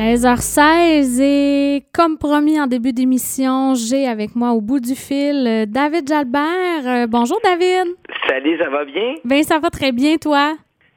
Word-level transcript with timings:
13h16 0.00 1.20
et 1.20 1.84
comme 1.92 2.16
promis 2.16 2.58
en 2.58 2.66
début 2.66 2.94
d'émission, 2.94 3.74
j'ai 3.74 4.08
avec 4.08 4.34
moi 4.34 4.52
au 4.52 4.62
bout 4.62 4.80
du 4.80 4.94
fil 4.94 5.46
euh, 5.46 5.66
David 5.66 6.08
Jalbert. 6.08 6.86
Euh, 6.86 7.06
bonjour 7.06 7.38
David. 7.44 7.84
Salut, 8.26 8.56
ça 8.56 8.70
va 8.70 8.86
bien? 8.86 9.16
Ben 9.26 9.42
ça 9.42 9.58
va 9.58 9.68
très 9.68 9.92
bien 9.92 10.16
toi? 10.16 10.56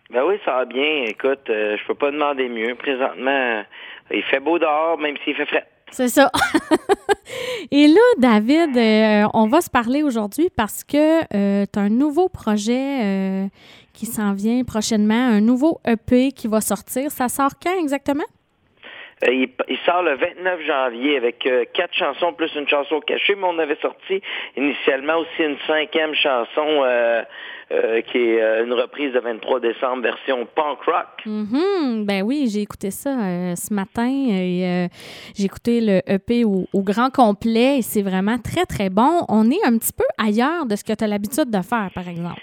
Ben 0.10 0.22
oui, 0.26 0.36
ça 0.46 0.54
va 0.54 0.64
bien. 0.64 1.04
Écoute, 1.06 1.50
euh, 1.50 1.76
je 1.76 1.86
peux 1.86 1.96
pas 1.96 2.12
demander 2.12 2.48
mieux. 2.48 2.76
Présentement, 2.76 3.64
il 4.10 4.24
fait 4.24 4.40
beau 4.40 4.58
dehors, 4.58 4.98
même 4.98 5.18
s'il 5.26 5.36
fait 5.36 5.48
frais. 5.48 5.68
C'est 5.92 6.08
ça. 6.08 6.32
Et 7.72 7.88
là, 7.88 8.02
David, 8.20 9.30
on 9.34 9.48
va 9.48 9.60
se 9.60 9.70
parler 9.70 10.02
aujourd'hui 10.02 10.50
parce 10.56 10.86
que 10.86 11.24
tu 11.66 11.78
as 11.78 11.82
un 11.82 11.90
nouveau 11.90 12.30
projet 12.30 13.50
qui 13.94 14.06
s'en 14.06 14.32
vient 14.32 14.64
prochainement, 14.64 15.14
un 15.14 15.42
nouveau 15.42 15.82
EP 15.86 16.32
qui 16.32 16.48
va 16.48 16.62
sortir. 16.62 17.12
Ça 17.12 17.28
sort 17.28 17.60
quand 17.62 17.78
exactement? 17.78 18.24
Euh, 19.28 19.46
il, 19.68 19.78
sort 19.86 20.04
le 20.04 20.16
29 20.16 20.62
janvier 20.66 21.18
avec 21.18 21.46
euh, 21.46 21.66
quatre 21.74 21.94
chansons 21.94 22.34
plus 22.34 22.54
une 22.56 22.68
chanson 22.68 23.00
cachée, 23.02 23.36
mais 23.36 23.46
on 23.46 23.60
avait 23.60 23.78
sorti 23.82 24.22
initialement 24.58 25.18
aussi 25.20 25.44
une 25.44 25.58
cinquième 25.68 26.14
chanson 26.14 26.84
euh, 26.84 27.24
qui 28.12 28.18
est 28.18 28.64
une 28.64 28.74
reprise 28.74 29.14
de 29.14 29.20
23 29.20 29.60
décembre 29.60 30.04
version 30.04 30.46
punk 30.46 30.80
rock. 30.86 31.26
Mm-hmm. 31.26 32.06
Ben 32.06 32.22
oui, 32.24 32.48
j'ai 32.52 32.62
écouté 32.62 32.92
ça 32.92 33.12
ce 33.56 33.74
matin 33.74 34.08
et 34.08 34.90
j'ai 35.36 35.46
écouté 35.46 35.82
le 35.82 36.02
EP 36.06 36.44
au, 36.44 36.68
au 36.72 36.84
grand 36.84 37.10
complet 37.10 37.80
et 37.80 37.82
c'est 37.82 38.04
vraiment 38.04 38.38
très 38.38 38.66
très 38.66 38.90
bon. 38.90 39.26
On 39.28 39.50
est 39.50 39.64
un 39.66 39.78
petit 39.78 39.94
peu 39.94 40.04
ailleurs 40.24 40.66
de 40.66 40.76
ce 40.76 40.84
que 40.84 40.94
tu 40.94 41.04
as 41.04 41.08
l'habitude 41.08 41.50
de 41.50 41.62
faire, 41.62 41.90
par 41.96 42.08
exemple. 42.08 42.40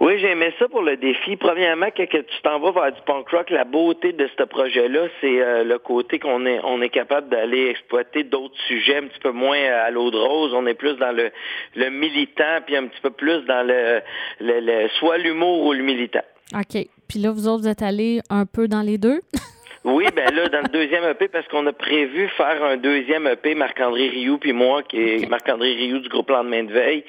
Oui, 0.00 0.18
j'aimais 0.18 0.54
ça 0.58 0.66
pour 0.66 0.80
le 0.80 0.96
défi. 0.96 1.36
Premièrement, 1.36 1.88
quand 1.94 2.06
tu 2.08 2.42
t'en 2.42 2.58
vas 2.58 2.72
vers 2.72 2.92
du 2.92 3.00
punk 3.02 3.28
rock, 3.28 3.50
la 3.50 3.64
beauté 3.64 4.14
de 4.14 4.30
ce 4.38 4.44
projet-là, 4.44 5.08
c'est 5.20 5.42
euh, 5.42 5.62
le 5.62 5.78
côté 5.78 6.18
qu'on 6.18 6.46
est 6.46 6.58
on 6.64 6.80
est 6.80 6.88
capable 6.88 7.28
d'aller 7.28 7.66
exploiter 7.66 8.24
d'autres 8.24 8.58
sujets 8.66 8.96
un 8.96 9.08
petit 9.08 9.20
peu 9.20 9.30
moins 9.30 9.58
à 9.58 9.90
l'eau 9.90 10.10
de 10.10 10.16
rose. 10.16 10.54
On 10.54 10.66
est 10.66 10.74
plus 10.74 10.96
dans 10.96 11.12
le, 11.12 11.30
le 11.76 11.90
militant, 11.90 12.60
puis 12.64 12.76
un 12.76 12.86
petit 12.86 13.00
peu 13.02 13.10
plus 13.10 13.44
dans 13.44 13.62
le, 13.66 14.00
le, 14.40 14.88
soit 14.98 15.18
l'humour 15.18 15.66
ou 15.66 15.74
le 15.74 15.82
militant. 15.82 16.24
OK. 16.54 16.82
Puis 17.06 17.18
là, 17.18 17.30
vous 17.30 17.46
autres, 17.46 17.64
vous 17.64 17.68
êtes 17.68 17.82
allés 17.82 18.20
un 18.30 18.46
peu 18.46 18.68
dans 18.68 18.82
les 18.82 18.96
deux? 18.96 19.20
Oui, 19.82 20.04
ben 20.14 20.30
là, 20.34 20.46
dans 20.50 20.60
le 20.60 20.68
deuxième 20.68 21.04
EP, 21.04 21.28
parce 21.28 21.48
qu'on 21.48 21.66
a 21.66 21.72
prévu 21.72 22.28
faire 22.36 22.62
un 22.62 22.76
deuxième 22.76 23.26
EP, 23.26 23.54
Marc-André 23.54 24.10
Rioux, 24.10 24.36
puis 24.36 24.52
moi, 24.52 24.82
qui 24.82 24.98
est 24.98 25.26
Marc-André 25.26 25.72
Rioux 25.72 26.00
du 26.00 26.08
groupe 26.10 26.28
Lendemain 26.28 26.64
de 26.64 26.72
veille, 26.72 27.02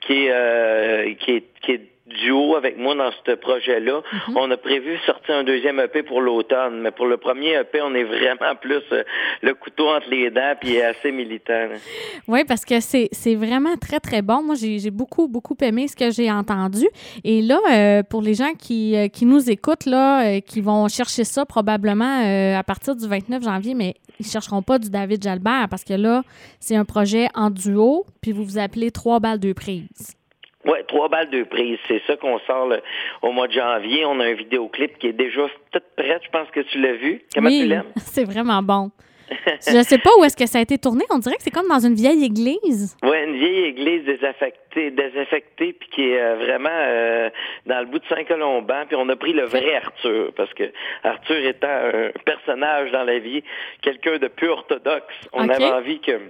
qui 0.00 0.24
est, 0.26 0.32
euh, 0.32 1.14
qui 1.20 1.36
est, 1.36 1.44
qui 1.62 1.70
est 1.70 1.82
duo 2.06 2.54
avec 2.56 2.78
moi 2.78 2.94
dans 2.94 3.10
ce 3.26 3.32
projet-là. 3.32 4.02
Mhm. 4.28 4.36
On 4.36 4.50
a 4.50 4.56
prévu 4.56 4.96
sortir 5.06 5.36
un 5.36 5.44
deuxième 5.44 5.80
EP 5.80 6.02
pour 6.02 6.20
l'automne, 6.20 6.80
mais 6.80 6.90
pour 6.90 7.06
le 7.06 7.16
premier 7.16 7.54
EP, 7.54 7.80
on 7.82 7.94
est 7.94 8.04
vraiment 8.04 8.54
plus 8.60 8.82
euh, 8.92 9.02
le 9.42 9.54
couteau 9.54 9.88
entre 9.88 10.08
les 10.10 10.30
dents 10.30 10.54
puis 10.60 10.80
assez 10.80 11.10
militant. 11.10 11.68
Oui, 12.28 12.44
parce 12.44 12.64
que 12.64 12.80
c'est, 12.80 13.34
vraiment 13.34 13.76
très, 13.76 14.00
très 14.00 14.22
bon. 14.22 14.42
Moi, 14.42 14.54
j'ai, 14.54 14.90
beaucoup, 14.90 15.28
beaucoup 15.28 15.56
aimé 15.60 15.88
ce 15.88 15.96
que 15.96 16.10
j'ai 16.10 16.30
entendu. 16.30 16.86
Et 17.24 17.42
là, 17.42 17.58
euh, 17.72 18.02
pour 18.02 18.22
les 18.22 18.34
gens 18.34 18.52
qui, 18.58 18.96
euh, 18.96 19.08
qui 19.08 19.26
nous 19.26 19.50
écoutent, 19.50 19.86
là, 19.86 20.40
qui 20.40 20.60
vont 20.60 20.88
chercher 20.88 21.24
ça 21.24 21.44
probablement 21.44 22.56
à 22.56 22.62
partir 22.62 22.94
du 22.94 23.06
29 23.06 23.42
janvier, 23.42 23.74
mais 23.74 23.94
ils 24.20 24.26
chercheront 24.26 24.62
pas 24.62 24.78
du 24.78 24.90
David 24.90 25.22
Jalbert 25.22 25.66
parce 25.68 25.84
que 25.84 25.94
là, 25.94 26.22
c'est 26.60 26.76
un 26.76 26.84
projet 26.84 27.28
en 27.34 27.50
duo, 27.50 28.06
puis 28.22 28.32
vous 28.32 28.44
vous 28.44 28.58
appelez 28.58 28.90
Trois 28.90 29.20
balles, 29.20 29.40
deux 29.40 29.54
prises. 29.54 30.16
Oui, 30.66 30.78
trois 30.88 31.08
balles 31.08 31.30
de 31.30 31.44
prise. 31.44 31.78
C'est 31.88 32.02
ça 32.06 32.16
qu'on 32.16 32.38
sort 32.40 32.68
au 33.22 33.32
mois 33.32 33.48
de 33.48 33.52
janvier. 33.52 34.04
On 34.04 34.18
a 34.20 34.24
un 34.24 34.34
vidéoclip 34.34 34.98
qui 34.98 35.08
est 35.08 35.12
déjà 35.12 35.42
toute 35.70 35.84
prête. 35.96 36.22
Je 36.24 36.30
pense 36.30 36.50
que 36.50 36.60
tu 36.60 36.80
l'as 36.80 36.94
vu. 36.94 37.22
Comment 37.34 37.48
tu 37.48 37.66
l'aimes? 37.66 37.84
C'est 37.96 38.24
vraiment 38.24 38.62
bon. 38.62 38.90
Je 39.66 39.76
ne 39.76 39.82
sais 39.82 39.98
pas 39.98 40.10
où 40.18 40.24
est-ce 40.24 40.36
que 40.36 40.46
ça 40.46 40.58
a 40.58 40.60
été 40.60 40.78
tourné. 40.78 41.04
On 41.10 41.18
dirait 41.18 41.36
que 41.36 41.42
c'est 41.42 41.50
comme 41.50 41.68
dans 41.68 41.80
une 41.80 41.94
vieille 41.94 42.24
église. 42.24 42.96
Oui, 43.02 43.16
une 43.26 43.36
vieille 43.36 43.64
église 43.64 44.04
désaffectée, 44.04 44.92
désaffectée 44.92 45.72
puis 45.72 45.88
qui 45.90 46.10
est 46.10 46.20
euh, 46.20 46.36
vraiment 46.36 46.68
euh, 46.70 47.30
dans 47.66 47.80
le 47.80 47.86
bout 47.86 47.98
de 47.98 48.06
Saint-Colomban. 48.06 48.86
Puis 48.86 48.96
on 48.96 49.08
a 49.08 49.16
pris 49.16 49.32
le 49.32 49.44
vrai 49.44 49.76
Arthur, 49.76 50.32
parce 50.36 50.52
que 50.54 50.70
Arthur 51.02 51.44
étant 51.44 51.66
un 51.66 52.10
personnage 52.24 52.92
dans 52.92 53.04
la 53.04 53.18
vie, 53.18 53.42
quelqu'un 53.82 54.18
de 54.18 54.28
peu 54.28 54.48
orthodoxe, 54.48 55.14
on 55.32 55.48
avait 55.48 55.72
envie 55.72 56.00
que 56.00 56.20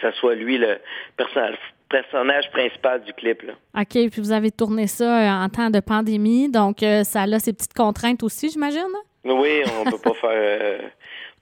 ça 0.00 0.12
soit 0.12 0.34
lui 0.34 0.58
le 0.58 0.78
personnage 1.16 1.56
personnage 1.88 2.50
principal 2.50 3.02
du 3.02 3.12
clip. 3.12 3.42
Là. 3.42 3.52
OK, 3.78 4.10
puis 4.10 4.20
vous 4.20 4.32
avez 4.32 4.50
tourné 4.50 4.86
ça 4.86 5.04
euh, 5.04 5.44
en 5.44 5.48
temps 5.48 5.70
de 5.70 5.80
pandémie, 5.80 6.50
donc 6.50 6.82
euh, 6.82 7.04
ça 7.04 7.22
a 7.22 7.38
ses 7.38 7.52
petites 7.52 7.74
contraintes 7.74 8.22
aussi, 8.22 8.50
j'imagine? 8.50 8.82
Oui, 9.24 9.62
on 9.80 9.90
peut 9.90 9.98
pas 9.98 10.14
faire 10.14 10.30
euh, 10.32 10.78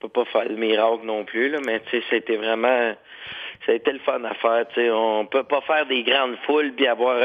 peut 0.00 0.08
pas 0.08 0.24
faire 0.26 0.48
le 0.48 0.56
miracle 0.56 1.04
non 1.04 1.24
plus, 1.24 1.48
là, 1.48 1.58
mais 1.64 1.80
tu 1.80 1.98
sais, 1.98 2.04
c'était 2.10 2.36
vraiment 2.36 2.94
ça 3.64 3.72
a 3.72 3.74
été 3.76 3.92
le 3.92 3.98
fun 4.00 4.22
à 4.24 4.34
faire. 4.34 4.66
Tu 4.68 4.74
sais, 4.74 4.90
on 4.90 5.24
peut 5.24 5.44
pas 5.44 5.62
faire 5.62 5.86
des 5.86 6.02
grandes 6.02 6.36
foules 6.46 6.72
puis 6.72 6.86
avoir 6.86 7.18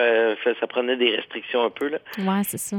ça 0.43 0.67
prenait 0.67 0.95
des 0.95 1.15
restrictions 1.15 1.65
un 1.65 1.69
peu. 1.69 1.89
Là. 1.89 1.97
Ouais, 2.19 2.43
c'est 2.43 2.57
ça. 2.57 2.77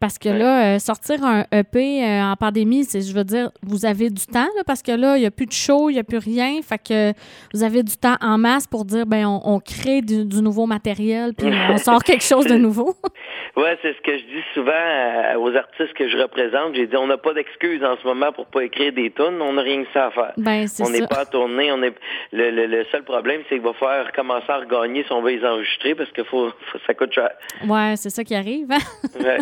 Parce 0.00 0.18
que 0.18 0.28
là, 0.28 0.74
euh, 0.74 0.78
sortir 0.78 1.24
un 1.24 1.44
EP 1.52 2.04
euh, 2.04 2.22
en 2.22 2.36
pandémie, 2.36 2.84
c'est, 2.84 3.00
je 3.00 3.14
veux 3.14 3.24
dire, 3.24 3.50
vous 3.62 3.86
avez 3.86 4.10
du 4.10 4.26
temps, 4.26 4.48
là, 4.56 4.62
parce 4.66 4.82
que 4.82 4.92
là, 4.92 5.16
il 5.16 5.20
n'y 5.20 5.26
a 5.26 5.30
plus 5.30 5.46
de 5.46 5.52
show, 5.52 5.88
il 5.88 5.94
n'y 5.94 5.98
a 5.98 6.04
plus 6.04 6.18
rien. 6.18 6.60
Fait 6.62 6.78
que 6.78 7.12
vous 7.54 7.62
avez 7.62 7.82
du 7.82 7.96
temps 7.96 8.16
en 8.20 8.36
masse 8.36 8.66
pour 8.66 8.84
dire, 8.84 9.06
ben 9.06 9.26
on, 9.26 9.60
crée 9.60 10.02
du, 10.02 10.42
nouveau 10.42 10.66
matériel, 10.66 11.32
puis 11.34 11.48
on 11.70 11.78
sort 11.78 12.02
quelque 12.02 12.24
chose 12.24 12.46
de 12.46 12.56
nouveau. 12.56 12.94
oui, 13.56 13.68
c'est 13.82 13.94
ce 13.96 14.00
que 14.02 14.18
je 14.18 14.24
dis 14.24 14.44
souvent 14.52 14.72
aux 15.38 15.56
artistes 15.56 15.94
que 15.94 16.08
je 16.08 16.18
représente. 16.18 16.74
J'ai 16.74 16.86
dit, 16.86 16.96
on 16.96 17.06
n'a 17.06 17.16
pas 17.16 17.32
d'excuses 17.32 17.82
en 17.82 17.96
ce 17.96 18.06
moment 18.06 18.32
pour 18.32 18.46
pas 18.46 18.64
écrire 18.64 18.92
des 18.92 19.10
tunes, 19.10 19.40
on 19.40 19.54
n'a 19.54 19.62
rien 19.62 19.84
que 19.84 19.88
ça 19.94 20.06
à 20.06 20.10
faire. 20.10 20.32
Ben, 20.36 20.66
on 20.80 20.90
n'est 20.90 21.06
pas 21.06 21.20
à 21.20 21.26
tourner. 21.26 21.72
On 21.72 21.82
est... 21.82 21.94
Le, 22.32 22.84
seul 22.90 23.04
problème, 23.04 23.42
c'est 23.48 23.56
qu'il 23.56 23.64
va 23.64 23.72
falloir 23.72 24.12
commencer 24.12 24.50
à 24.50 24.58
regagner 24.58 25.04
si 25.04 25.12
on 25.12 25.22
veut 25.22 25.30
les 25.30 25.44
enregistrer, 25.46 25.94
parce 25.94 26.10
que 26.10 26.24
faut, 26.24 26.50
ça 26.86 26.94
coûte 26.94 27.12
cher. 27.12 27.30
Ouais, 27.66 27.94
c'est 27.96 28.10
ça 28.10 28.24
qui 28.24 28.34
arrive. 28.34 28.70
Hein? 28.70 28.78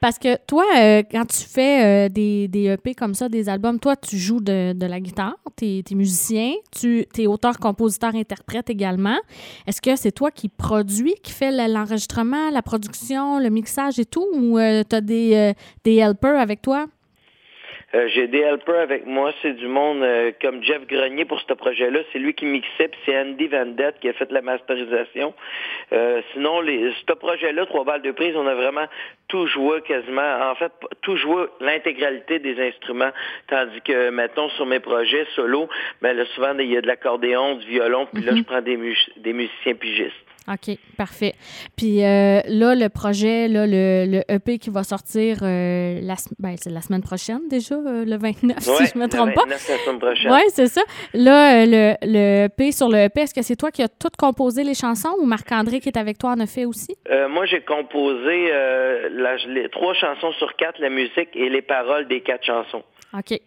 Parce 0.00 0.18
que 0.18 0.36
toi, 0.46 0.64
euh, 0.78 1.02
quand 1.10 1.26
tu 1.26 1.44
fais 1.46 2.06
euh, 2.06 2.08
des, 2.08 2.48
des, 2.48 2.66
EP 2.68 2.94
comme 2.94 3.14
ça, 3.14 3.28
des 3.28 3.48
albums, 3.48 3.78
toi, 3.78 3.96
tu 3.96 4.16
joues 4.16 4.40
de, 4.40 4.74
la 4.78 5.00
guitare, 5.00 5.36
tu 5.56 5.66
es, 5.66 5.94
musicien, 5.94 6.52
tu 6.70 7.06
es 7.18 7.26
auteur, 7.26 7.58
compositeur, 7.58 8.14
interprète 8.14 8.70
également. 8.70 9.18
Est-ce 9.66 9.82
que 9.82 9.96
c'est 9.96 10.12
toi 10.12 10.30
qui 10.30 10.48
produis, 10.48 11.14
qui 11.22 11.32
fait 11.32 11.68
l'enregistrement, 11.68 12.50
la 12.50 12.62
production, 12.62 13.38
le 13.38 13.50
mixage 13.50 13.98
et 13.98 14.06
tout, 14.06 14.26
ou 14.32 14.58
euh, 14.58 14.82
tu 14.88 14.96
as 14.96 15.00
des, 15.00 15.52
des 15.84 15.96
helpers 15.96 16.40
avec 16.40 16.62
toi? 16.62 16.86
Euh, 17.94 18.06
j'ai 18.08 18.28
des 18.28 18.38
helpers 18.38 18.80
avec 18.80 19.04
moi, 19.04 19.32
c'est 19.42 19.52
du 19.52 19.66
monde 19.66 20.02
euh, 20.02 20.30
comme 20.40 20.62
Jeff 20.62 20.86
Grenier 20.86 21.24
pour 21.24 21.40
ce 21.40 21.52
projet-là. 21.52 22.00
C'est 22.12 22.20
lui 22.20 22.34
qui 22.34 22.46
mixait, 22.46 22.88
puis 22.88 23.00
c'est 23.04 23.18
Andy 23.18 23.48
Vendette 23.48 23.98
qui 24.00 24.08
a 24.08 24.12
fait 24.12 24.30
la 24.30 24.42
masterisation. 24.42 25.34
Euh, 25.92 26.22
sinon, 26.32 26.60
les, 26.60 26.92
ce 26.92 27.12
projet-là, 27.12 27.66
trois 27.66 27.84
balles 27.84 28.02
de 28.02 28.12
prise, 28.12 28.36
on 28.36 28.46
a 28.46 28.54
vraiment 28.54 28.86
tout 29.26 29.46
joué 29.48 29.80
quasiment. 29.82 30.50
En 30.50 30.54
fait, 30.54 30.72
tout 31.02 31.16
joué 31.16 31.46
l'intégralité 31.60 32.38
des 32.38 32.60
instruments. 32.60 33.10
Tandis 33.48 33.80
que, 33.80 34.10
mettons, 34.10 34.48
sur 34.50 34.66
mes 34.66 34.80
projets 34.80 35.26
solo, 35.34 35.68
ben 36.00 36.16
là, 36.16 36.24
souvent, 36.34 36.56
il 36.58 36.70
y 36.70 36.76
a 36.76 36.80
de 36.80 36.86
l'accordéon, 36.86 37.56
du 37.56 37.66
violon, 37.66 38.06
puis 38.12 38.22
là, 38.22 38.32
mhm. 38.32 38.38
je 38.38 38.42
prends 38.44 38.62
des, 38.62 38.78
des 39.16 39.32
musiciens 39.32 39.74
pigistes. 39.74 40.14
OK, 40.48 40.76
parfait. 40.96 41.34
Puis 41.76 42.02
euh, 42.02 42.40
là, 42.48 42.74
le 42.74 42.88
projet, 42.88 43.46
là, 43.46 43.66
le, 43.66 44.06
le, 44.06 44.22
EP 44.28 44.58
qui 44.58 44.70
va 44.70 44.82
sortir 44.82 45.38
euh, 45.42 46.00
la, 46.02 46.14
ben, 46.38 46.56
la 46.66 46.80
semaine 46.80 47.02
prochaine 47.02 47.46
déjà, 47.48 47.76
euh, 47.86 48.04
le 48.04 48.16
29, 48.16 48.58
si 48.60 48.86
je 48.86 48.98
ne 48.98 49.04
me 49.04 49.08
trompe 49.08 49.34
pas. 49.34 49.44
Oui, 49.44 50.40
c'est 50.48 50.66
ça. 50.66 50.82
Là, 51.14 51.66
le, 51.66 51.94
le 52.02 52.46
EP 52.46 52.72
sur 52.72 52.88
le 52.88 52.98
EP, 52.98 53.20
est-ce 53.22 53.34
que 53.34 53.42
c'est 53.42 53.56
toi 53.56 53.70
qui 53.70 53.82
as 53.82 53.88
tout 53.88 54.10
composé 54.18 54.64
les 54.64 54.74
chansons 54.74 55.14
ou 55.18 55.26
Marc-André 55.26 55.80
qui 55.80 55.88
est 55.88 55.98
avec 55.98 56.18
toi 56.18 56.30
en 56.30 56.40
a 56.40 56.46
fait 56.46 56.64
aussi? 56.64 56.96
moi, 57.28 57.46
j'ai 57.46 57.60
composé 57.62 58.52
les 59.46 59.68
trois 59.70 59.94
chansons 59.94 60.32
sur 60.32 60.54
quatre, 60.56 60.80
la 60.80 60.90
musique 60.90 61.30
et 61.34 61.48
les 61.48 61.62
paroles 61.62 62.08
des 62.08 62.20
quatre 62.20 62.44
chansons. 62.44 62.82
OK. 63.16 63.38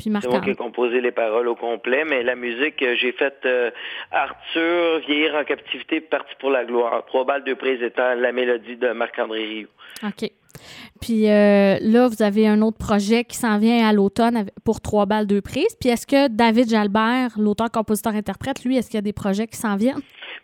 C'est 0.00 0.10
moi 0.10 0.20
qui 0.20 0.50
ai 0.50 0.54
composé 0.54 1.00
les 1.00 1.10
paroles 1.10 1.48
au 1.48 1.56
complet, 1.56 2.04
mais 2.04 2.22
la 2.22 2.36
musique, 2.36 2.80
euh, 2.82 2.94
j'ai 3.00 3.10
fait 3.10 3.34
euh, 3.46 3.72
Arthur, 4.12 5.00
Vieillir 5.00 5.34
en 5.34 5.42
captivité, 5.42 6.00
Parti 6.00 6.32
pour 6.38 6.50
la 6.50 6.64
gloire. 6.64 7.04
Trois 7.06 7.24
balles 7.24 7.42
de 7.42 7.54
prise 7.54 7.82
étant 7.82 8.14
la 8.14 8.30
mélodie 8.30 8.76
de 8.76 8.92
Marc-André 8.92 9.44
Rioux. 9.44 9.68
OK. 10.04 10.30
Puis 11.00 11.28
euh, 11.28 11.78
là, 11.80 12.08
vous 12.08 12.22
avez 12.22 12.46
un 12.46 12.62
autre 12.62 12.78
projet 12.78 13.24
qui 13.24 13.36
s'en 13.36 13.58
vient 13.58 13.88
à 13.88 13.92
l'automne 13.92 14.46
pour 14.64 14.80
trois 14.80 15.06
balles 15.06 15.26
de 15.26 15.40
prise. 15.40 15.76
Puis 15.80 15.90
est-ce 15.90 16.06
que 16.06 16.28
David 16.28 16.68
Jalbert, 16.70 17.30
l'auteur, 17.38 17.70
compositeur, 17.70 18.14
interprète, 18.14 18.64
lui, 18.64 18.76
est-ce 18.76 18.88
qu'il 18.88 18.96
y 18.96 18.98
a 18.98 19.02
des 19.02 19.12
projets 19.12 19.46
qui 19.46 19.56
s'en 19.56 19.76
viennent? 19.76 20.00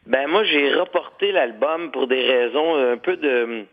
Ben 0.07 0.29
moi, 0.29 0.45
j'ai 0.45 0.75
reporté 0.75 1.33
l'album 1.33 1.91
pour 1.91 2.07
des 2.07 2.21
raisons 2.21 2.77
un 2.77 2.97
peu 2.99 3.17
de 3.17 3.65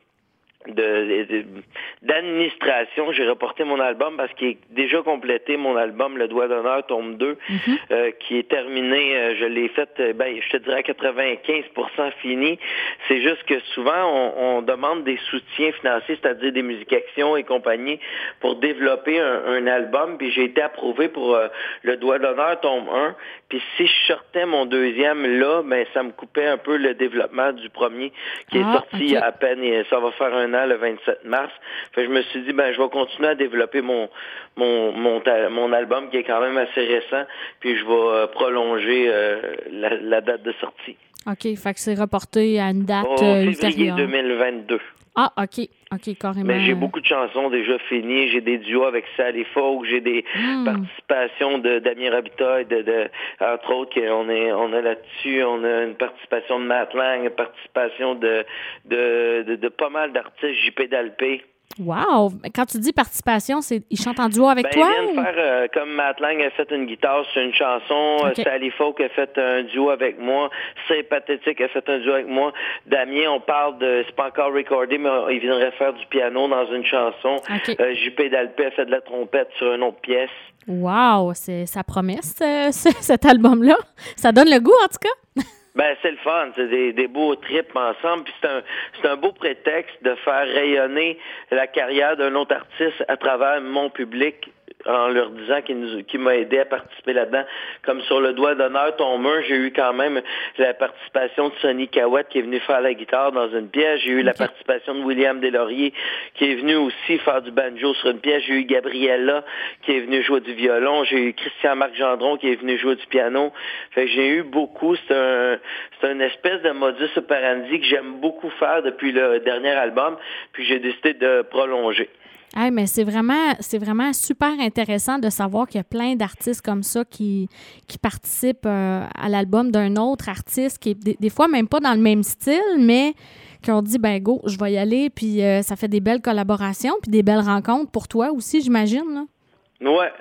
d'administration, 2.01 3.11
j'ai 3.11 3.27
reporté 3.27 3.63
mon 3.63 3.79
album 3.79 4.15
parce 4.17 4.33
qu'il 4.33 4.49
est 4.49 4.57
déjà 4.69 5.01
complété, 5.01 5.57
mon 5.57 5.75
album 5.75 6.17
Le 6.17 6.27
Doigt 6.27 6.47
d'honneur 6.47 6.85
tombe 6.85 7.17
2, 7.17 7.37
mhm. 7.49 7.77
euh, 7.91 8.11
qui 8.19 8.37
est 8.37 8.47
terminé, 8.47 9.15
euh, 9.15 9.35
je 9.39 9.45
l'ai 9.45 9.67
fait, 9.69 9.89
euh, 9.99 10.13
ben, 10.13 10.35
je 10.41 10.49
te 10.49 10.57
dirais 10.57 10.81
95% 10.81 12.11
fini. 12.21 12.59
C'est 13.07 13.21
juste 13.21 13.43
que 13.43 13.59
souvent, 13.73 14.33
on, 14.37 14.61
demande 14.61 15.03
des 15.03 15.17
soutiens 15.29 15.71
financiers, 15.71 16.19
c'est-à-dire 16.21 16.51
des 16.51 16.61
musiques 16.61 16.93
actions 16.93 17.35
et 17.35 17.43
compagnie, 17.43 17.99
pour 18.39 18.57
développer 18.57 19.19
un, 19.19 19.65
album, 19.65 20.17
puis 20.17 20.31
j'ai 20.31 20.43
été 20.45 20.61
approuvé 20.61 21.07
pour 21.07 21.37
Le 21.83 21.97
Doigt 21.97 22.19
d'honneur 22.19 22.59
tombe 22.59 22.87
1, 22.93 23.15
puis 23.49 23.61
si 23.75 23.87
je 23.87 24.13
sortais 24.13 24.45
mon 24.45 24.65
deuxième 24.65 25.39
là, 25.39 25.61
ben, 25.63 25.85
ça 25.93 26.03
me 26.03 26.11
coupait 26.11 26.45
un 26.45 26.57
peu 26.57 26.77
le 26.77 26.93
développement 26.93 27.51
du 27.53 27.69
premier, 27.69 28.11
qui 28.49 28.59
est 28.59 28.63
ah, 28.65 28.73
sorti 28.73 29.17
à 29.17 29.31
peine, 29.31 29.63
et 29.63 29.83
ça 29.89 29.99
va 29.99 30.11
faire 30.11 30.33
un 30.33 30.50
le 30.51 30.75
27 30.75 31.25
mars. 31.25 31.51
je 31.95 32.01
me 32.01 32.21
suis 32.23 32.41
dit, 32.41 32.53
ben, 32.53 32.73
je 32.73 32.81
vais 32.81 32.89
continuer 32.89 33.29
à 33.29 33.35
développer 33.35 33.81
mon, 33.81 34.09
mon, 34.57 34.91
mon, 34.91 35.73
album 35.73 36.09
qui 36.09 36.17
est 36.17 36.23
quand 36.23 36.41
même 36.41 36.57
assez 36.57 36.81
récent, 36.81 37.25
puis 37.59 37.77
je 37.77 37.85
vais 37.85 37.91
euh, 37.91 38.27
prolonger 38.27 39.05
euh, 39.07 39.55
la, 39.71 40.21
date 40.21 40.43
de 40.43 40.51
sortie. 40.53 40.97
OK, 41.27 41.55
fait 41.55 41.73
que 41.73 41.79
c'est 41.79 41.93
reporté 41.93 42.59
à 42.59 42.69
une 42.69 42.83
date 42.83 43.05
Au 43.05 43.23
euh, 43.23 43.53
février 43.53 43.91
2022. 43.91 44.79
Ah, 45.15 45.31
OK. 45.37 45.67
OK, 45.91 46.17
carrément. 46.17 46.45
Mais 46.45 46.61
j'ai 46.61 46.73
beaucoup 46.73 47.01
de 47.01 47.05
chansons 47.05 47.49
déjà 47.49 47.77
finies. 47.89 48.29
J'ai 48.29 48.39
des 48.39 48.59
duos 48.59 48.85
avec 48.85 49.03
Sally 49.17 49.43
Folk. 49.53 49.85
J'ai 49.85 49.99
des 49.99 50.23
hmm. 50.35 50.63
participations 50.63 51.57
de 51.57 51.79
Damien 51.79 52.11
Robitaille, 52.11 52.65
de, 52.65 52.81
de, 52.81 53.09
entre 53.41 53.73
autres, 53.73 53.99
on 53.99 54.29
est 54.29 54.53
on 54.53 54.71
a 54.71 54.81
là-dessus. 54.81 55.43
On 55.43 55.63
a 55.65 55.83
une 55.83 55.95
participation 55.95 56.59
de 56.59 56.65
Matt 56.65 56.93
Lang, 56.93 57.23
une 57.23 57.29
participation 57.29 58.15
de, 58.15 58.45
de, 58.85 59.55
de, 59.55 59.67
pas 59.67 59.89
mal 59.89 60.13
d'artistes, 60.13 60.55
JP 60.65 60.89
Dalpé. 60.89 61.43
Wow! 61.79 62.31
Quand 62.53 62.65
tu 62.65 62.77
dis 62.79 62.93
participation, 62.93 63.61
c'est 63.61 63.83
ils 63.89 63.99
chantent 63.99 64.19
en 64.19 64.29
duo 64.29 64.47
avec 64.47 64.65
ben, 64.65 64.71
toi? 64.71 64.89
Ils 64.89 65.11
viennent 65.11 65.25
faire, 65.25 65.35
euh, 65.37 65.67
comme 65.73 65.91
Matt 65.91 66.19
Lang 66.19 66.41
a 66.41 66.49
fait 66.51 66.69
une 66.71 66.85
guitare 66.85 67.25
sur 67.31 67.41
une 67.41 67.53
chanson, 67.53 68.17
euh, 68.25 68.33
Sally 68.35 68.71
Folk 68.71 68.99
a 69.01 69.09
fait 69.09 69.37
un 69.37 69.63
duo 69.63 69.89
avec 69.89 70.19
moi, 70.19 70.49
C'est 70.87 71.03
Pathétique 71.03 71.61
a 71.61 71.67
fait 71.67 71.87
un 71.89 71.99
duo 71.99 72.13
avec 72.13 72.27
moi, 72.27 72.53
Damien, 72.87 73.31
on 73.31 73.39
parle 73.39 73.77
de, 73.79 74.03
c'est 74.05 74.15
pas 74.15 74.27
encore 74.27 74.53
recordé, 74.53 74.97
mais 74.97 75.09
il 75.31 75.39
viendrait 75.39 75.71
faire 75.71 75.93
du 75.93 76.05
piano 76.07 76.47
dans 76.47 76.71
une 76.71 76.85
chanson. 76.85 77.41
Euh, 77.49 77.93
Juppé 77.95 78.29
Dalpé 78.29 78.65
a 78.65 78.71
fait 78.71 78.85
de 78.85 78.91
la 78.91 79.01
trompette 79.01 79.49
sur 79.57 79.73
une 79.73 79.83
autre 79.83 79.99
pièce. 80.01 80.29
Wow! 80.67 81.33
C'est, 81.33 81.65
ça 81.65 81.83
promet, 81.83 82.19
cet 82.21 83.25
album-là. 83.25 83.77
Ça 84.15 84.31
donne 84.31 84.49
le 84.49 84.59
goût, 84.59 84.75
en 84.83 84.87
tout 84.87 84.99
cas. 85.01 85.41
Ben, 85.73 85.95
c'est 86.01 86.11
le 86.11 86.17
fun, 86.17 86.49
c'est 86.55 86.67
des, 86.67 87.07
beaux 87.07 87.35
trips 87.35 87.75
ensemble, 87.75 88.25
puis 88.25 88.33
c'est 88.41 88.47
un, 88.47 88.61
c'est 89.01 89.07
un 89.07 89.15
beau 89.15 89.31
prétexte 89.31 89.95
de 90.03 90.15
faire 90.15 90.45
rayonner 90.45 91.17
la 91.49 91.67
carrière 91.67 92.17
d'un 92.17 92.35
autre 92.35 92.55
artiste 92.55 93.03
à 93.07 93.15
travers 93.15 93.61
mon 93.61 93.89
public 93.89 94.51
en 94.85 95.07
leur 95.09 95.29
disant 95.31 95.61
qu'il 95.61 96.05
qui 96.07 96.17
m'a 96.17 96.35
aidé 96.35 96.59
à 96.59 96.65
participer 96.65 97.13
là-dedans. 97.13 97.43
Comme 97.83 98.01
sur 98.01 98.19
le 98.19 98.33
doigt 98.33 98.55
d'honneur, 98.55 98.95
ton 98.95 99.17
mur, 99.17 99.41
j'ai 99.47 99.55
eu 99.55 99.73
quand 99.73 99.93
même 99.93 100.21
la 100.57 100.73
participation 100.73 101.49
de 101.49 101.53
Sonny 101.61 101.87
Cowett 101.87 102.27
qui 102.29 102.39
est 102.39 102.43
venu 102.43 102.59
faire 102.59 102.81
la 102.81 102.93
guitare 102.93 103.31
dans 103.31 103.49
une 103.49 103.69
pièce. 103.69 104.01
J'ai 104.01 104.11
eu 104.11 104.23
la 104.23 104.33
participation 104.33 104.95
de 104.95 105.03
William 105.03 105.39
Deslauriers 105.39 105.93
qui 106.35 106.51
est 106.51 106.55
venu 106.55 106.75
aussi 106.75 107.17
faire 107.19 107.41
du 107.41 107.51
banjo 107.51 107.93
sur 107.95 108.11
une 108.11 108.19
pièce. 108.19 108.43
J'ai 108.43 108.53
eu 108.55 108.63
Gabriella 108.63 109.43
qui 109.83 109.93
est 109.93 110.01
venu 110.01 110.23
jouer 110.23 110.41
du 110.41 110.53
violon. 110.53 111.03
J'ai 111.03 111.23
eu 111.23 111.33
Christian-Marc 111.33 111.95
Gendron 111.95 112.37
qui 112.37 112.51
est 112.51 112.55
venu 112.55 112.77
jouer 112.77 112.95
du 112.95 113.05
piano. 113.07 113.51
Fait 113.91 114.07
j'ai 114.07 114.27
eu 114.27 114.43
beaucoup. 114.43 114.95
C'est 114.95 115.15
un, 115.15 115.59
c'est 115.99 116.11
une 116.11 116.21
espèce 116.21 116.61
de 116.61 116.71
modus 116.71 117.09
operandi 117.15 117.79
que 117.79 117.85
j'aime 117.85 118.19
beaucoup 118.19 118.49
faire 118.51 118.81
depuis 118.83 119.11
le 119.11 119.39
dernier 119.39 119.71
album. 119.71 120.17
Puis 120.53 120.65
j'ai 120.65 120.79
décidé 120.79 121.13
de 121.13 121.41
prolonger 121.43 122.09
mais 122.55 122.85
c'est 122.85 123.03
vraiment, 123.03 123.53
c'est 123.59 123.77
vraiment 123.77 124.13
super 124.13 124.59
intéressant 124.59 125.19
de 125.19 125.29
savoir 125.29 125.67
qu'il 125.67 125.77
y 125.77 125.81
a 125.81 125.85
plein 125.85 126.15
d'artistes 126.15 126.61
comme 126.61 126.83
ça 126.83 127.05
qui, 127.05 127.47
qui 127.87 127.97
participent 127.97 128.65
euh, 128.65 129.05
à 129.15 129.29
l'album 129.29 129.71
d'un 129.71 129.95
autre 129.95 130.29
artiste 130.29 130.79
qui 130.79 130.91
est 130.91 131.19
des, 131.19 131.29
fois 131.29 131.47
même 131.47 131.67
pas 131.67 131.79
dans 131.79 131.93
le 131.93 132.01
même 132.01 132.23
style, 132.23 132.77
mais 132.77 133.13
qui 133.61 133.71
ont 133.71 133.81
dit 133.81 133.99
ben 133.99 134.21
go, 134.21 134.41
je 134.45 134.57
vais 134.57 134.73
y 134.73 134.77
aller, 134.77 135.09
puis 135.09 135.43
euh, 135.43 135.61
ça 135.61 135.75
fait 135.75 135.87
des 135.87 135.99
belles 135.99 136.21
collaborations, 136.21 136.95
puis 137.01 137.11
des 137.11 137.23
belles 137.23 137.39
rencontres 137.39 137.91
pour 137.91 138.07
toi 138.07 138.31
aussi, 138.31 138.61
j'imagine. 138.61 139.05
Là. 139.13 139.89
Ouais, 139.89 140.11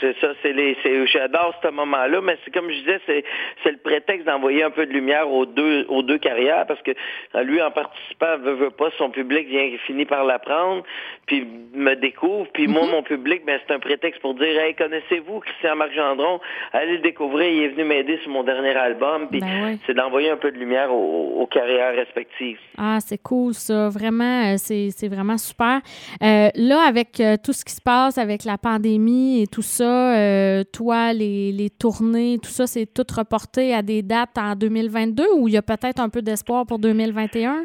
c'est 0.00 0.16
ça, 0.20 0.28
c'est 0.42 0.52
les, 0.52 0.76
j'adore 1.06 1.54
ce 1.62 1.68
moment-là, 1.68 2.20
mais 2.20 2.36
c'est 2.44 2.52
comme 2.52 2.70
je 2.70 2.78
disais, 2.78 3.00
c'est, 3.06 3.24
c'est 3.62 3.70
le 3.70 3.78
prétexte 3.78 4.26
d'envoyer 4.26 4.62
un 4.62 4.70
peu 4.70 4.86
de 4.86 4.92
lumière 4.92 5.30
aux 5.30 5.46
deux, 5.46 5.84
aux 5.88 6.02
deux 6.02 6.18
carrières, 6.18 6.66
parce 6.66 6.80
que 6.82 6.92
euh, 7.34 7.42
lui, 7.42 7.60
en 7.60 7.70
participant, 7.70 8.38
veut, 8.38 8.54
veut 8.54 8.70
pas, 8.70 8.90
son 8.98 9.10
public 9.10 9.48
vient 9.48 9.70
finit 9.86 10.04
par 10.04 10.24
l'apprendre, 10.24 10.84
puis 11.26 11.46
me 11.74 11.94
découvre, 11.94 12.46
puis 12.52 12.66
moi, 12.66 12.84
mhm. 12.84 12.90
mon 12.90 13.02
public, 13.02 13.44
ben 13.44 13.58
c'est 13.66 13.74
un 13.74 13.78
prétexte 13.78 14.20
pour 14.20 14.34
dire, 14.34 14.58
hey, 14.60 14.74
connaissez-vous 14.74 15.40
Christian 15.40 15.76
Marc 15.76 15.92
Gendron? 15.92 16.40
Allez 16.72 16.96
le 16.96 17.02
découvrir, 17.02 17.48
il 17.48 17.62
est 17.64 17.68
venu 17.68 17.84
m'aider 17.84 18.18
sur 18.22 18.30
mon 18.30 18.44
dernier 18.44 18.76
album, 18.76 19.28
puis 19.30 19.40
ben 19.40 19.78
c'est 19.86 19.94
d'envoyer 19.94 20.30
un 20.30 20.36
peu 20.36 20.50
de 20.50 20.58
lumière 20.58 20.92
aux, 20.92 21.46
carrières 21.50 21.94
respectives. 21.94 22.58
Ah, 22.78 22.98
c'est 23.00 23.22
cool 23.22 23.54
ça, 23.54 23.88
vraiment, 23.88 24.52
euh, 24.52 24.54
c'est, 24.56 24.88
c'est 24.90 25.08
vraiment 25.08 25.36
super. 25.36 25.80
Euh, 26.22 26.48
là, 26.54 26.80
avec 26.88 27.22
tout 27.44 27.52
ce 27.52 27.64
qui 27.64 27.72
se 27.72 27.82
passe 27.82 28.18
avec 28.18 28.44
la 28.44 28.58
pandémie 28.58 29.42
et 29.42 29.46
tout 29.46 29.62
ça, 29.64 30.16
euh, 30.16 30.64
toi, 30.72 31.12
les, 31.12 31.52
les, 31.52 31.70
tournées, 31.70 32.38
tout 32.42 32.50
ça, 32.50 32.66
c'est 32.66 32.86
tout 32.86 33.06
reporté 33.16 33.74
à 33.74 33.82
des 33.82 34.02
dates 34.02 34.38
en 34.38 34.54
2022 34.54 35.24
ou 35.36 35.48
il 35.48 35.54
y 35.54 35.56
a 35.56 35.62
peut-être 35.62 36.00
un 36.00 36.08
peu 36.08 36.22
d'espoir 36.22 36.66
pour 36.66 36.78
2021? 36.78 37.64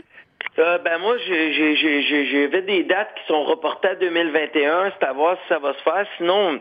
Euh, 0.58 0.78
ben 0.80 0.98
moi, 1.00 1.16
j'ai 1.18 2.48
des 2.62 2.84
dates 2.84 3.14
qui 3.16 3.28
sont 3.28 3.44
reportées 3.44 3.90
à 3.90 3.96
2021. 3.96 4.92
C'est 5.00 5.06
à 5.06 5.14
voir 5.14 5.38
si 5.42 5.48
ça 5.48 5.60
va 5.60 5.74
se 5.74 5.82
faire. 5.84 6.06
Sinon, 6.18 6.60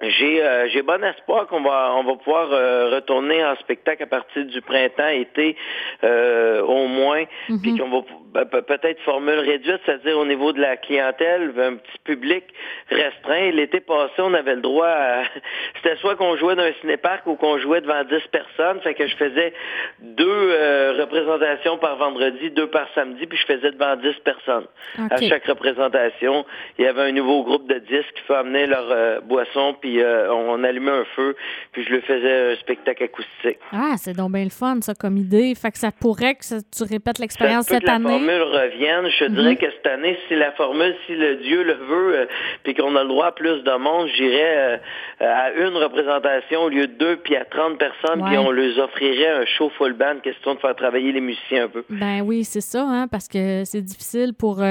j'ai 0.00 0.42
euh, 0.42 0.68
j'ai 0.70 0.82
bon 0.82 1.02
espoir 1.04 1.46
qu'on 1.46 1.62
va 1.62 1.94
on 1.96 2.02
va 2.02 2.16
pouvoir 2.16 2.48
euh, 2.50 2.96
retourner 2.96 3.44
en 3.44 3.54
spectacle 3.56 4.02
à 4.02 4.06
partir 4.06 4.44
du 4.44 4.60
printemps 4.60 5.08
été 5.08 5.56
euh, 6.02 6.62
au 6.62 6.88
moins 6.88 7.24
mhm. 7.48 7.60
puis 7.62 7.78
qu'on 7.78 7.88
va 7.90 8.44
ben, 8.44 8.62
peut-être 8.62 9.00
formule 9.02 9.38
réduite 9.38 9.80
c'est-à-dire 9.86 10.18
au 10.18 10.24
niveau 10.24 10.52
de 10.52 10.60
la 10.60 10.76
clientèle 10.76 11.52
un 11.56 11.76
petit 11.76 11.98
public 12.02 12.44
restreint. 12.90 13.52
L'été 13.52 13.78
passé 13.78 14.14
on 14.18 14.34
avait 14.34 14.56
le 14.56 14.62
droit 14.62 14.88
à 14.88 15.22
c'était 15.76 15.96
soit 15.96 16.16
qu'on 16.16 16.36
jouait 16.36 16.56
dans 16.56 16.64
un 16.64 16.72
cinéparc 16.80 17.24
ou 17.28 17.36
qu'on 17.36 17.58
jouait 17.58 17.80
devant 17.80 18.02
10 18.02 18.16
personnes. 18.32 18.80
Fait 18.80 18.94
que 18.94 19.06
je 19.06 19.14
faisais 19.14 19.54
deux 20.00 20.50
représentations 20.98 21.78
par 21.78 21.96
vendredi 21.96 22.50
deux 22.50 22.66
par 22.66 22.88
samedi 22.96 23.26
puis 23.26 23.38
je 23.38 23.46
faisais 23.46 23.70
devant 23.70 23.94
10 23.94 24.12
personnes. 24.24 24.66
À 25.10 25.20
chaque 25.20 25.46
représentation 25.46 26.44
il 26.78 26.84
y 26.84 26.88
avait 26.88 27.02
un 27.02 27.12
nouveau 27.12 27.44
groupe 27.44 27.68
de 27.68 27.78
10 27.78 27.86
qui 27.88 28.22
fait 28.26 28.34
amener 28.34 28.66
leur 28.66 29.22
boisson 29.22 29.74
puis 29.84 30.00
euh, 30.00 30.32
on 30.32 30.64
allumait 30.64 30.92
un 30.92 31.04
feu, 31.14 31.36
puis 31.72 31.84
je 31.84 31.90
le 31.90 32.00
faisais 32.00 32.52
un 32.52 32.56
spectacle 32.56 33.04
acoustique. 33.04 33.58
Ah, 33.70 33.96
c'est 33.98 34.16
donc 34.16 34.32
bien 34.32 34.44
le 34.44 34.48
fun, 34.48 34.78
ça, 34.80 34.94
comme 34.94 35.18
idée. 35.18 35.54
Fait 35.54 35.70
que 35.70 35.76
ça 35.76 35.90
pourrait 35.92 36.36
que 36.36 36.40
tu 36.40 36.84
répètes 36.84 37.18
l'expérience 37.18 37.66
cette 37.66 37.86
année? 37.86 38.04
la 38.04 38.10
formule 38.10 38.42
revienne. 38.42 39.10
Je 39.10 39.26
te 39.26 39.30
dirais 39.30 39.50
mhm. 39.50 39.56
que 39.58 39.66
cette 39.66 39.86
année, 39.86 40.16
si 40.26 40.36
la 40.36 40.52
formule, 40.52 40.96
si 41.06 41.14
le 41.14 41.36
Dieu 41.36 41.64
le 41.64 41.74
veut, 41.74 42.16
euh, 42.16 42.26
puis 42.62 42.72
qu'on 42.72 42.96
a 42.96 43.02
le 43.02 43.08
droit 43.08 43.26
à 43.26 43.32
plus 43.32 43.62
de 43.62 43.76
monde, 43.76 44.08
j'irais 44.16 44.56
euh, 44.56 44.78
à 45.20 45.52
une 45.52 45.76
représentation 45.76 46.62
au 46.62 46.68
lieu 46.70 46.86
de 46.86 46.94
deux, 46.94 47.16
puis 47.16 47.36
à 47.36 47.44
30 47.44 47.76
personnes, 47.76 48.24
puis 48.24 48.38
on 48.38 48.50
leur 48.50 48.78
offrirait 48.78 49.42
un 49.42 49.44
show 49.44 49.70
full 49.76 49.92
band, 49.92 50.20
question 50.22 50.54
de 50.54 50.60
faire 50.60 50.76
travailler 50.76 51.12
les 51.12 51.20
musiciens 51.20 51.64
un 51.64 51.68
peu. 51.68 51.84
Ben 51.90 52.22
oui, 52.22 52.44
c'est 52.44 52.62
ça, 52.62 52.86
hein, 52.88 53.06
parce 53.06 53.28
que 53.28 53.64
c'est 53.66 53.82
difficile 53.82 54.32
pour 54.32 54.62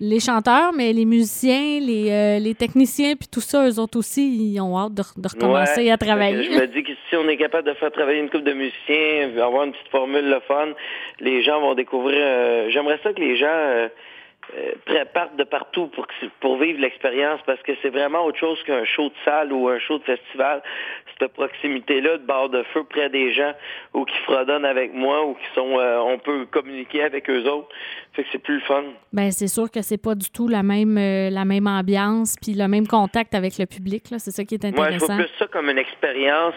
les 0.00 0.20
chanteurs, 0.20 0.74
mais 0.76 0.92
les 0.92 1.06
musiciens, 1.06 1.80
les, 1.80 2.38
les 2.40 2.54
techniciens, 2.54 3.16
puis 3.16 3.28
tout 3.32 3.40
ça, 3.40 3.66
eux 3.66 3.78
autres 3.78 3.98
aussi, 3.98 4.49
ils 4.50 4.60
ont 4.60 4.76
hâte 4.76 4.94
de, 4.94 5.28
recommencer 5.28 5.90
à 5.90 5.96
travailler. 5.96 6.44
Je 6.44 6.58
me 6.58 6.66
dis 6.66 6.82
que 6.82 6.92
si 7.08 7.16
on 7.16 7.28
est 7.28 7.36
capable 7.36 7.68
de 7.68 7.74
faire 7.74 7.90
travailler 7.90 8.20
une 8.20 8.30
couple 8.30 8.44
de 8.44 8.52
musiciens, 8.52 9.36
avoir 9.42 9.64
une 9.64 9.72
petite 9.72 9.88
formule 9.88 10.28
le 10.28 10.40
fun, 10.40 10.68
les 11.20 11.42
gens 11.42 11.60
vont 11.60 11.74
découvrir. 11.74 12.18
Euh, 12.20 12.70
j'aimerais 12.70 12.98
ça 13.02 13.12
que 13.12 13.20
les 13.20 13.36
gens 13.36 13.46
euh, 13.48 13.88
partent 15.12 15.36
de 15.36 15.44
partout 15.44 15.88
pour, 15.88 16.06
pour 16.40 16.58
vivre 16.58 16.80
l'expérience 16.80 17.40
parce 17.46 17.60
que 17.62 17.72
c'est 17.82 17.90
vraiment 17.90 18.24
autre 18.24 18.38
chose 18.38 18.62
qu'un 18.64 18.84
show 18.84 19.08
de 19.08 19.14
salle 19.24 19.52
ou 19.52 19.68
un 19.68 19.78
show 19.78 19.98
de 19.98 20.04
festival. 20.04 20.62
Cette 21.18 21.32
proximité-là 21.32 22.18
de 22.18 22.26
bord 22.26 22.48
de 22.48 22.62
feu 22.74 22.84
près 22.84 23.10
des 23.10 23.32
gens 23.32 23.52
ou 23.94 24.04
qui 24.04 24.16
fredonnent 24.24 24.64
avec 24.64 24.94
moi 24.94 25.26
ou 25.26 25.34
qui 25.34 25.54
sont, 25.54 25.74
on 25.76 26.18
peut 26.18 26.46
communiquer 26.46 27.02
avec 27.02 27.28
eux 27.28 27.44
autres. 27.44 27.68
Fait 28.12 28.24
que 28.24 28.28
c'est 28.32 28.38
plus 28.38 28.54
le 28.54 28.60
fun. 28.62 28.84
Ben 29.12 29.30
c'est 29.30 29.48
sûr 29.48 29.70
que 29.70 29.82
c'est 29.82 30.02
pas 30.02 30.14
du 30.14 30.30
tout 30.30 30.48
la 30.48 30.62
même 30.62 30.98
euh, 30.98 31.30
la 31.30 31.44
même 31.44 31.66
ambiance 31.66 32.36
puis 32.40 32.54
le 32.54 32.66
même 32.66 32.86
contact 32.86 33.34
avec 33.34 33.58
le 33.58 33.66
public 33.66 34.10
là. 34.10 34.18
C'est 34.18 34.32
ça 34.32 34.44
qui 34.44 34.54
est 34.54 34.64
intéressant. 34.64 34.90
Moi, 34.90 34.98
je 34.98 35.04
vois 35.04 35.16
plus 35.16 35.38
ça 35.38 35.46
comme 35.46 35.68
une 35.70 35.78
expérience 35.78 36.54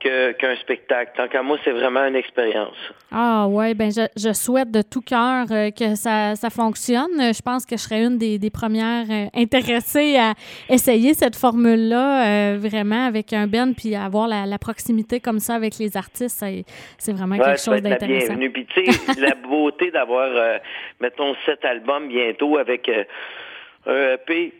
qu'un 0.00 0.56
spectacle. 0.56 1.12
Tant 1.16 1.28
qu'à 1.28 1.42
moi, 1.42 1.58
c'est 1.64 1.70
vraiment 1.70 2.04
une 2.04 2.16
expérience. 2.16 2.76
Ah 3.10 3.46
ouais, 3.48 3.74
ben 3.74 3.90
je, 3.90 4.06
je, 4.16 4.32
souhaite 4.32 4.70
de 4.70 4.82
tout 4.82 5.00
cœur 5.00 5.46
euh, 5.50 5.70
que 5.70 5.94
ça, 5.94 6.34
ça, 6.36 6.50
fonctionne. 6.50 7.12
Je 7.18 7.40
pense 7.40 7.64
que 7.64 7.76
je 7.76 7.82
serais 7.82 8.02
une 8.04 8.18
des, 8.18 8.38
des 8.38 8.50
premières 8.50 9.06
euh, 9.10 9.26
intéressées 9.34 10.16
à 10.16 10.34
essayer 10.68 11.14
cette 11.14 11.36
formule-là, 11.36 12.26
euh, 12.26 12.58
vraiment 12.58 13.06
avec 13.06 13.32
un 13.32 13.46
Ben, 13.46 13.72
puis 13.74 13.94
avoir 13.94 14.28
la, 14.28 14.44
la, 14.44 14.58
proximité 14.58 15.20
comme 15.20 15.38
ça 15.38 15.54
avec 15.54 15.78
les 15.78 15.96
artistes, 15.96 16.44
c'est 16.98 17.12
vraiment 17.12 17.38
quelque 17.38 17.60
chose 17.60 17.80
d'intéressant. 17.80 18.36
Puis 18.36 18.66
tu 18.66 18.84
sais, 18.84 19.20
la 19.20 19.34
beauté 19.48 19.90
d'avoir, 19.90 20.60
mettons, 21.00 21.34
sept 21.46 21.64
albums 21.64 22.08
bientôt 22.08 22.58
avec 22.58 22.90
un 23.86 24.14
EP 24.14 24.52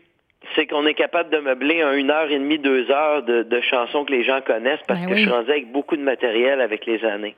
c'est 0.55 0.67
qu'on 0.67 0.87
est 0.87 0.95
capable 0.95 1.31
de 1.31 1.39
meubler 1.39 1.83
un 1.83 1.93
une 1.93 2.11
heure 2.11 2.31
et 2.31 2.39
demie, 2.39 2.59
deux 2.59 2.91
heures 2.91 3.23
de, 3.23 3.43
de 3.43 3.61
chansons 3.61 4.05
que 4.05 4.13
les 4.13 4.25
gens 4.25 4.41
connaissent 4.41 4.83
parce 4.87 5.01
ben 5.01 5.09
que 5.09 5.17
je 5.17 5.23
suis 5.23 5.31
rendu 5.31 5.51
avec 5.51 5.71
beaucoup 5.73 5.97
de 5.97 6.03
matériel 6.03 6.61
avec 6.61 6.87
les 6.87 7.05
années. 7.05 7.35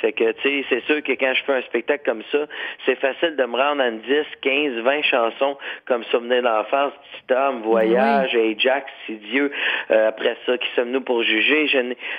Fait 0.00 0.12
que, 0.12 0.32
tu 0.32 0.42
sais, 0.42 0.64
c'est 0.68 0.84
sûr 0.84 1.02
que 1.02 1.12
quand 1.12 1.32
je 1.34 1.42
fais 1.44 1.54
un 1.54 1.62
spectacle 1.62 2.02
comme 2.04 2.22
ça, 2.30 2.46
c'est 2.84 2.96
facile 2.96 3.36
de 3.36 3.44
me 3.44 3.56
rendre 3.56 3.80
à 3.80 3.90
10, 3.90 4.00
15, 4.42 4.82
20 4.82 5.02
chansons 5.02 5.56
comme 5.86 6.02
Souvenir 6.04 6.42
d'enfance, 6.42 6.92
Petit 7.26 7.32
homme, 7.32 7.62
Voyage, 7.62 8.32
ben 8.32 8.54
Ajax, 8.54 8.90
Si 9.06 9.14
Dieu, 9.14 9.50
euh, 9.90 10.08
après 10.08 10.36
ça, 10.46 10.58
Qui 10.58 10.68
sommes-nous 10.74 11.00
pour 11.00 11.22
juger? 11.22 11.68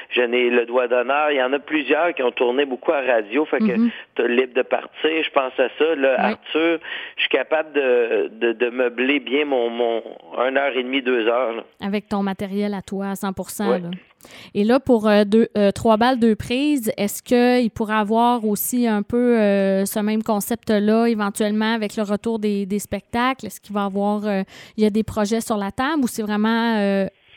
Je 0.09 0.21
n'ai 0.21 0.49
le 0.49 0.65
doigt 0.65 0.87
d'honneur. 0.87 1.31
Il 1.31 1.37
y 1.37 1.43
en 1.43 1.53
a 1.53 1.59
plusieurs 1.59 2.13
qui 2.13 2.23
ont 2.23 2.31
tourné 2.31 2.65
beaucoup 2.65 2.91
à 2.91 3.01
radio, 3.01 3.45
fait 3.45 3.59
que 3.59 3.75
tu 4.15 4.21
es 4.21 4.27
libre 4.27 4.53
de 4.53 4.61
partir. 4.61 5.23
Je 5.23 5.29
pense 5.31 5.59
à 5.59 5.67
ça. 5.77 5.95
Là, 5.95 6.15
Arthur, 6.17 6.79
je 7.17 7.21
suis 7.21 7.29
capable 7.29 7.73
de, 7.73 8.29
de, 8.31 8.53
de 8.53 8.69
meubler 8.69 9.19
bien 9.19 9.45
mon, 9.45 9.69
mon 9.69 10.01
une 10.37 10.57
heure 10.57 10.75
et 10.75 10.83
demie, 10.83 11.01
deux 11.01 11.27
heures. 11.27 11.63
Avec 11.81 12.09
ton 12.09 12.23
matériel 12.23 12.73
à 12.73 12.81
toi 12.81 13.07
à 13.07 13.13
100% 13.13 13.91
Et 14.53 14.63
là, 14.63 14.79
pour 14.79 15.07
euh, 15.07 15.23
deux, 15.23 15.47
euh, 15.57 15.71
trois 15.71 15.97
balles, 15.97 16.19
deux 16.19 16.35
prises, 16.35 16.91
est-ce 16.97 17.23
qu'il 17.23 17.71
pourrait 17.71 17.95
avoir 17.95 18.45
aussi 18.45 18.87
un 18.87 19.03
peu 19.03 19.39
euh, 19.39 19.85
ce 19.85 19.99
même 19.99 20.23
concept-là, 20.23 21.07
éventuellement, 21.07 21.73
avec 21.73 21.95
le 21.95 22.03
retour 22.03 22.39
des, 22.39 22.79
spectacles? 22.79 23.45
Est-ce 23.45 23.61
qu'il 23.61 23.73
va 23.73 23.83
y 23.83 23.85
avoir, 23.85 24.21
il 24.77 24.83
y 24.83 24.85
a 24.85 24.89
des 24.89 25.03
projets 25.03 25.41
sur 25.41 25.57
la 25.57 25.71
table 25.71 26.03
ou 26.03 26.07
c'est 26.07 26.23
vraiment 26.23 26.77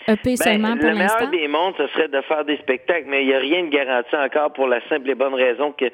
EP 0.09 0.21
ben, 0.25 0.37
seulement 0.37 0.76
pour 0.76 0.90
l'instant? 0.90 1.26
Le 1.26 1.30
meilleur 1.30 1.30
des 1.30 1.49
mondes, 1.49 1.75
ce 1.78 1.87
serait 1.88 2.09
de 2.09 2.21
faire 2.23 2.45
des 2.45 2.57
spectacles, 2.57 3.07
mais 3.09 3.23
il 3.23 3.28
n'y 3.28 3.35
a 3.35 3.38
rien 3.38 3.64
de 3.64 3.71
garanti 3.71 4.16
encore 4.16 4.52
pour 4.52 4.66
la 4.66 4.80
simple 4.88 5.09
et 5.11 5.14
bonne 5.14 5.35
raison 5.35 5.73
que, 5.73 5.87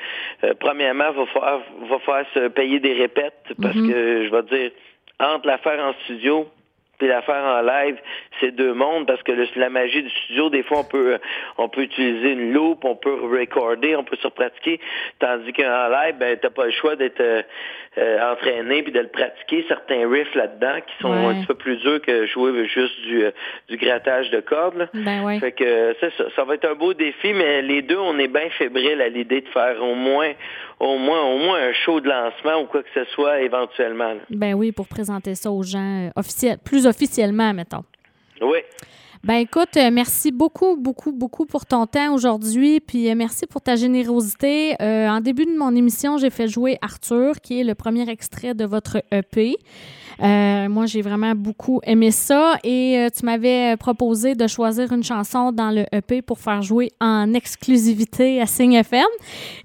premièrement, 0.60 1.04
il 1.10 1.16
va 1.16 1.26
falloir, 1.26 1.60
va 1.90 1.98
falloir 1.98 2.24
se 2.32 2.48
payer 2.48 2.80
des 2.80 2.94
répètes 2.94 3.52
parce 3.60 3.76
mm-hmm. 3.76 3.92
que, 3.92 4.24
je 4.26 4.30
vais 4.30 4.42
dire, 4.58 4.70
entre 5.20 5.46
l'affaire 5.46 5.84
en 5.84 5.92
studio 6.04 6.48
puis 6.98 7.08
l'affaire 7.08 7.42
en 7.44 7.60
live, 7.62 7.96
c'est 8.40 8.52
deux 8.52 8.72
mondes 8.72 9.06
parce 9.06 9.22
que 9.22 9.32
la 9.56 9.70
magie 9.70 10.02
du 10.02 10.10
studio, 10.10 10.50
des 10.50 10.62
fois, 10.62 10.80
on 10.80 10.84
peut 10.84 11.18
on 11.58 11.68
peut 11.68 11.82
utiliser 11.82 12.32
une 12.32 12.52
loupe, 12.52 12.84
on 12.84 12.96
peut 12.96 13.14
recorder, 13.14 13.96
on 13.96 14.04
peut 14.04 14.16
se 14.16 14.28
pratiquer, 14.28 14.80
tandis 15.18 15.52
qu'en 15.52 15.88
live, 15.88 16.16
ben 16.18 16.38
t'as 16.40 16.50
pas 16.50 16.66
le 16.66 16.72
choix 16.72 16.96
d'être 16.96 17.20
euh, 17.20 17.42
euh, 17.98 18.32
entraîné 18.32 18.82
puis 18.82 18.92
de 18.92 19.00
le 19.00 19.08
pratiquer. 19.08 19.64
Certains 19.68 20.08
riffs 20.08 20.34
là-dedans 20.34 20.80
qui 20.86 21.02
sont 21.02 21.12
un 21.12 21.34
petit 21.34 21.46
peu 21.46 21.54
plus 21.54 21.76
durs 21.78 22.00
que 22.02 22.26
jouer 22.26 22.66
juste 22.66 23.00
du, 23.02 23.24
euh, 23.24 23.30
du 23.68 23.76
grattage 23.76 24.30
de 24.30 24.40
cordes. 24.40 24.88
Ben 24.94 25.38
Fait 25.40 25.52
que 25.52 25.94
ça, 26.00 26.08
ça 26.34 26.44
va 26.44 26.54
être 26.54 26.64
un 26.64 26.74
beau 26.74 26.94
défi, 26.94 27.32
mais 27.32 27.62
les 27.62 27.82
deux, 27.82 27.98
on 27.98 28.18
est 28.18 28.28
bien 28.28 28.48
fébriles 28.58 29.00
à 29.00 29.08
l'idée 29.08 29.40
de 29.40 29.48
faire 29.48 29.82
au 29.82 29.94
moins 29.94 30.32
au 30.84 30.98
moins 30.98 31.22
au 31.22 31.38
moins 31.38 31.58
un 31.58 31.72
show 31.72 32.00
de 32.00 32.08
lancement 32.08 32.62
ou 32.62 32.66
quoi 32.66 32.82
que 32.82 32.88
ce 32.94 33.04
soit 33.12 33.40
éventuellement. 33.40 34.14
Ben 34.30 34.54
oui, 34.54 34.72
pour 34.72 34.86
présenter 34.86 35.34
ça 35.34 35.50
aux 35.50 35.62
gens 35.62 36.10
officiels, 36.16 36.58
plus 36.64 36.86
officiellement, 36.86 37.52
mettons. 37.54 37.84
Oui. 38.40 38.58
Ben 39.24 39.36
écoute, 39.36 39.78
euh, 39.78 39.88
merci 39.90 40.32
beaucoup, 40.32 40.76
beaucoup, 40.76 41.10
beaucoup 41.10 41.46
pour 41.46 41.64
ton 41.64 41.86
temps 41.86 42.12
aujourd'hui, 42.12 42.80
puis 42.80 43.08
euh, 43.08 43.14
merci 43.14 43.46
pour 43.46 43.62
ta 43.62 43.74
générosité. 43.74 44.76
Euh, 44.82 45.08
en 45.08 45.20
début 45.20 45.46
de 45.46 45.56
mon 45.56 45.74
émission, 45.74 46.18
j'ai 46.18 46.28
fait 46.28 46.46
jouer 46.46 46.76
Arthur, 46.82 47.40
qui 47.40 47.58
est 47.58 47.64
le 47.64 47.74
premier 47.74 48.06
extrait 48.10 48.52
de 48.52 48.66
votre 48.66 49.02
EP. 49.10 49.56
moi, 50.20 50.84
j'ai 50.84 51.00
vraiment 51.00 51.34
beaucoup 51.34 51.80
aimé 51.84 52.10
ça 52.10 52.58
et 52.64 53.08
tu 53.18 53.24
m'avais 53.24 53.78
proposé 53.78 54.34
de 54.34 54.46
choisir 54.46 54.92
une 54.92 55.02
chanson 55.02 55.52
dans 55.52 55.70
le 55.70 55.86
EP 55.90 56.20
pour 56.20 56.38
faire 56.38 56.60
jouer 56.60 56.90
en 57.00 57.32
exclusivité 57.32 58.42
à 58.42 58.46
Signe 58.46 58.74
FM. 58.74 59.08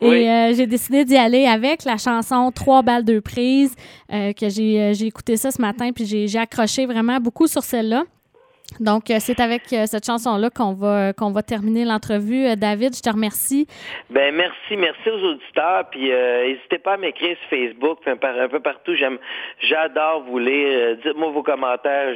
Et 0.02 0.54
j'ai 0.56 0.68
décidé 0.68 1.04
d'y 1.04 1.18
aller 1.18 1.46
avec 1.46 1.84
la 1.84 1.98
chanson 1.98 2.54
Trois 2.56 2.82
balles 2.82 3.04
de 3.04 3.20
prise 3.20 3.76
que 4.10 4.48
j'ai, 4.48 4.94
j'ai 4.94 5.08
écouté 5.08 5.36
ça 5.36 5.52
ce 5.52 5.62
matin 5.62 5.92
puis 5.92 6.06
j'ai 6.06 6.40
accroché 6.40 6.86
vraiment 6.86 7.20
beaucoup 7.20 7.48
sur 7.48 7.64
celle-là. 7.64 8.06
Donc, 8.80 9.10
euh, 9.10 9.18
c'est 9.20 9.40
avec 9.40 9.74
euh, 9.74 9.86
cette 9.86 10.06
chanson-là 10.06 10.50
qu'on 10.50 10.74
va 10.74 11.14
qu'on 11.14 11.32
va 11.32 11.44
terminer 11.44 11.86
l'entrevue. 11.86 12.46
Euh, 12.46 12.56
David, 12.56 12.96
je 12.96 13.02
te 13.02 13.10
remercie. 13.10 13.68
Ben 14.10 14.34
merci, 14.34 14.78
merci 14.78 15.10
aux 15.10 15.34
auditeurs. 15.34 15.90
Puis 15.92 16.10
n'hésitez 16.10 16.80
pas 16.80 16.94
à 16.94 16.98
m'écrire 16.98 17.36
sur 17.40 17.50
Facebook, 17.50 18.00
un, 18.08 18.48
peu 18.48 18.60
partout. 18.60 18.96
J'aime, 18.96 19.18
j'adore 19.62 20.24
vous 20.30 20.40
lire. 20.40 20.98
Dites-moi 21.04 21.32
vos 21.32 21.44
commentaires. 21.44 22.16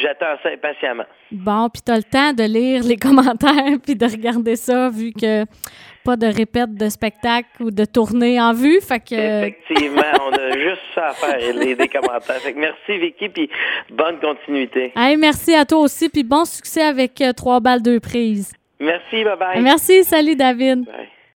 J'attends 0.00 0.36
ça 0.42 0.50
impatiemment. 0.50 1.04
Bon, 1.32 1.68
puis 1.68 1.82
tu 1.84 1.92
as 1.92 1.96
le 1.96 2.02
temps 2.02 2.32
de 2.32 2.44
lire 2.44 2.82
les 2.84 2.96
commentaires 3.08 3.78
puis 3.84 3.96
de 3.96 4.06
regarder 4.06 4.56
ça, 4.56 4.88
vu 4.90 5.12
que 5.12 5.44
pas 6.04 6.16
de 6.16 6.26
répète 6.26 6.74
de 6.74 6.88
spectacle 6.88 7.48
ou 7.60 7.70
de 7.70 7.84
tournée 7.84 8.40
en 8.40 8.52
vue. 8.52 8.80
Fait 8.80 9.00
que... 9.00 9.14
Effectivement, 9.14 10.02
on 10.26 10.32
a 10.32 10.58
juste 10.58 10.82
ça 10.94 11.08
à 11.08 11.12
faire, 11.14 11.54
les, 11.54 11.74
des 11.74 11.88
commentaires. 11.88 12.36
Fait 12.36 12.52
que 12.52 12.58
merci 12.58 12.98
Vicky, 12.98 13.28
puis 13.28 13.50
bonne 13.90 14.20
continuité. 14.20 14.92
Hey, 14.96 15.16
merci 15.16 15.54
à 15.54 15.64
toi 15.64 15.78
aussi, 15.78 16.08
puis 16.08 16.22
bon 16.22 16.44
succès 16.44 16.82
avec 16.82 17.20
euh, 17.20 17.32
trois 17.32 17.60
balles 17.60 17.82
deux 17.82 18.00
prises. 18.00 18.52
Merci, 18.78 19.24
bye 19.24 19.36
bye. 19.38 19.62
Merci, 19.62 20.04
salut 20.04 20.36
David. 20.36 20.84
Bye. 20.84 21.13